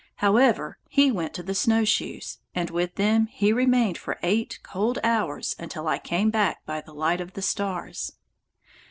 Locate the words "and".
2.55-2.71